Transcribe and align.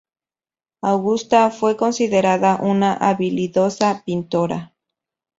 Augusta 0.81 1.51
fue 1.51 1.77
considerada 1.77 2.55
una 2.55 2.95
habilidosa 2.95 4.01
pintora. 4.03 4.73